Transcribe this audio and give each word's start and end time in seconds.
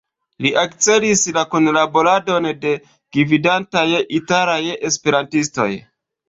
Li 0.43 0.51
akcelis 0.59 1.25
la 1.35 1.43
kunlaboradon 1.51 2.47
de 2.63 2.71
gvidantaj 3.19 3.85
italaj 4.21 4.59
Esperantistoj. 4.91 5.69